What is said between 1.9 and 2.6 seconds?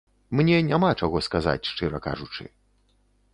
кажучы.